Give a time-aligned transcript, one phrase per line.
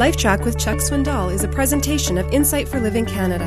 [0.00, 3.46] LifeTrac with Chuck Swindoll is a presentation of Insight for Living Canada.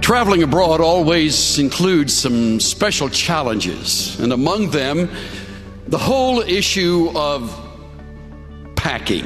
[0.00, 5.10] Traveling abroad always includes some special challenges, and among them,
[5.88, 7.52] the whole issue of
[8.76, 9.24] packing.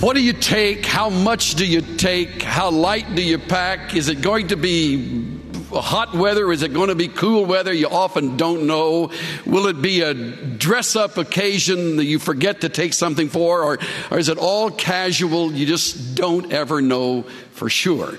[0.00, 0.84] What do you take?
[0.84, 2.42] How much do you take?
[2.42, 3.94] How light do you pack?
[3.94, 5.39] Is it going to be
[5.72, 6.50] hot weather?
[6.50, 7.72] Is it going to be cool weather?
[7.72, 9.10] You often don't know.
[9.46, 13.62] Will it be a dress up occasion that you forget to take something for?
[13.62, 13.78] Or,
[14.10, 15.52] or is it all casual?
[15.52, 17.22] You just don't ever know
[17.52, 18.18] for sure.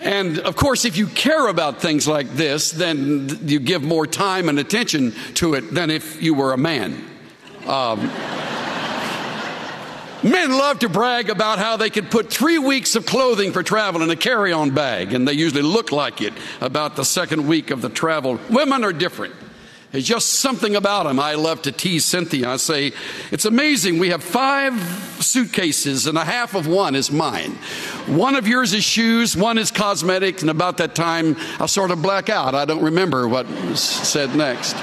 [0.00, 4.48] And of course, if you care about things like this, then you give more time
[4.48, 7.04] and attention to it than if you were a man.
[7.66, 8.10] Um,
[10.22, 14.02] Men love to brag about how they could put three weeks of clothing for travel
[14.02, 17.70] in a carry on bag, and they usually look like it about the second week
[17.70, 18.40] of the travel.
[18.50, 19.34] Women are different.
[19.92, 21.18] There's just something about them.
[21.18, 22.50] I love to tease Cynthia.
[22.50, 22.92] I say,
[23.30, 23.98] It's amazing.
[23.98, 24.74] We have five
[25.20, 27.52] suitcases, and a half of one is mine.
[28.06, 32.02] One of yours is shoes, one is cosmetics, and about that time, I sort of
[32.02, 32.54] black out.
[32.54, 34.76] I don't remember what was said next.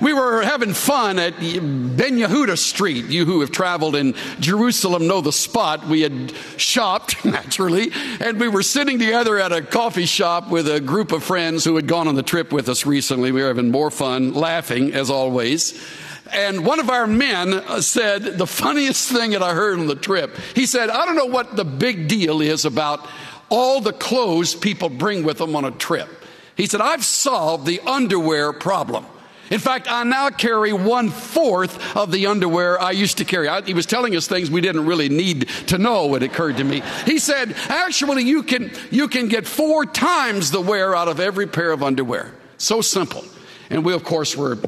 [0.00, 3.06] We were having fun at Ben Yehuda Street.
[3.06, 5.86] You who have traveled in Jerusalem know the spot.
[5.86, 7.90] We had shopped, naturally,
[8.20, 11.74] and we were sitting together at a coffee shop with a group of friends who
[11.74, 13.32] had gone on the trip with us recently.
[13.32, 15.84] We were having more fun, laughing as always.
[16.32, 19.96] And one of our men uh, said the funniest thing that I heard on the
[19.96, 20.36] trip.
[20.54, 23.06] He said, I don't know what the big deal is about
[23.48, 26.08] all the clothes people bring with them on a trip.
[26.56, 29.06] He said, I've solved the underwear problem.
[29.50, 33.48] In fact, I now carry one fourth of the underwear I used to carry.
[33.48, 36.14] I, he was telling us things we didn't really need to know.
[36.14, 36.82] It occurred to me.
[37.06, 41.46] He said, actually, you can, you can get four times the wear out of every
[41.46, 42.34] pair of underwear.
[42.58, 43.24] So simple.
[43.70, 44.58] And we, of course, were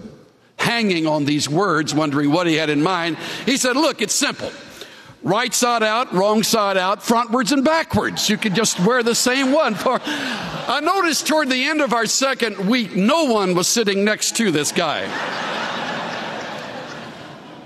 [0.56, 3.17] hanging on these words, wondering what he had in mind.
[3.47, 4.50] He said, look, it's simple
[5.22, 8.28] right side out, wrong side out, frontwards and backwards.
[8.28, 9.75] You could just wear the same one.
[9.75, 14.36] For I noticed toward the end of our second week, no one was sitting next
[14.36, 15.06] to this guy.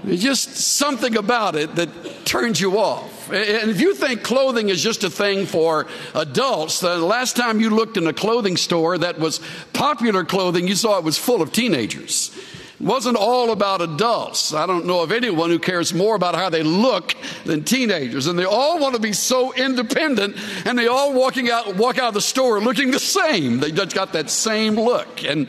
[0.02, 1.88] There's just something about it that
[2.26, 3.32] turns you off.
[3.32, 7.70] And if you think clothing is just a thing for adults, the last time you
[7.70, 9.40] looked in a clothing store that was
[9.72, 12.36] popular clothing, you saw it was full of teenagers
[12.84, 14.52] wasn't all about adults.
[14.52, 17.14] I don't know of anyone who cares more about how they look
[17.44, 18.26] than teenagers.
[18.26, 20.36] And they all want to be so independent
[20.66, 23.60] and they all walking out, walk out of the store looking the same.
[23.60, 25.24] They just got that same look.
[25.24, 25.48] And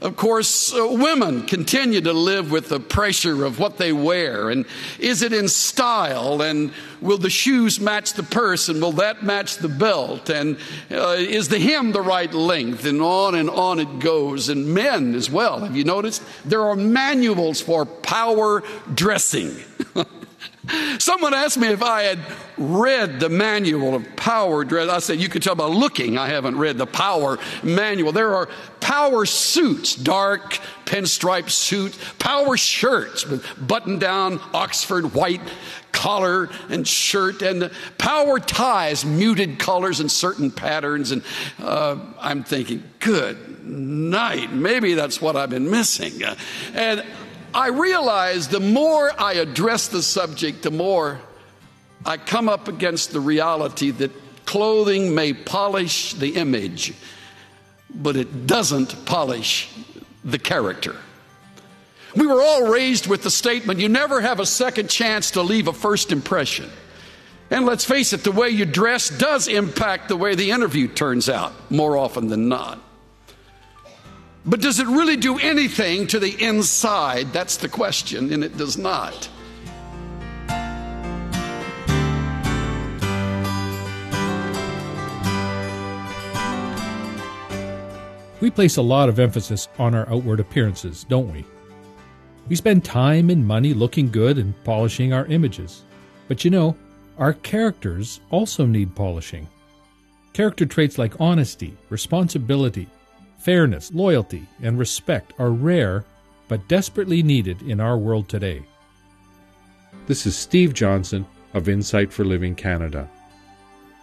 [0.00, 4.48] of course, uh, women continue to live with the pressure of what they wear.
[4.48, 4.64] And
[4.98, 6.40] is it in style?
[6.40, 6.72] And
[7.02, 8.70] will the shoes match the purse?
[8.70, 10.30] And will that match the belt?
[10.30, 10.56] And
[10.90, 12.86] uh, is the hem the right length?
[12.86, 14.48] And on and on it goes.
[14.48, 15.60] And men as well.
[15.60, 16.22] Have you noticed?
[16.46, 18.62] There are manuals for power
[18.94, 19.54] dressing.
[20.98, 22.18] Someone asked me if I had
[22.56, 24.88] read the manual of power dress.
[24.88, 28.12] I said, You can tell by looking, I haven't read the power manual.
[28.12, 28.48] There are
[28.80, 35.40] power suits, dark pinstripe suits, power shirts with button down Oxford white
[35.92, 41.10] collar and shirt, and power ties, muted colors and certain patterns.
[41.10, 41.22] And
[41.58, 44.52] uh, I'm thinking, Good night.
[44.52, 46.22] Maybe that's what I've been missing.
[46.74, 47.04] And
[47.54, 51.20] I realize the more I address the subject, the more
[52.04, 54.12] I come up against the reality that
[54.46, 56.94] clothing may polish the image,
[57.92, 59.68] but it doesn't polish
[60.24, 60.96] the character.
[62.16, 65.68] We were all raised with the statement you never have a second chance to leave
[65.68, 66.70] a first impression.
[67.50, 71.28] And let's face it, the way you dress does impact the way the interview turns
[71.28, 72.80] out more often than not.
[74.46, 77.32] But does it really do anything to the inside?
[77.32, 79.28] That's the question, and it does not.
[88.40, 91.44] We place a lot of emphasis on our outward appearances, don't we?
[92.48, 95.82] We spend time and money looking good and polishing our images.
[96.26, 96.74] But you know,
[97.18, 99.46] our characters also need polishing.
[100.32, 102.88] Character traits like honesty, responsibility,
[103.40, 106.04] Fairness, loyalty, and respect are rare
[106.46, 108.62] but desperately needed in our world today.
[110.06, 113.08] This is Steve Johnson of Insight for Living Canada.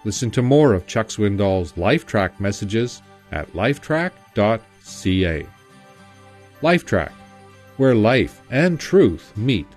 [0.05, 5.45] Listen to more of Chuck Swindoll's LifeTrac messages at lifetrac.ca.
[6.61, 7.11] LifeTrac,
[7.77, 9.67] where life and truth meet.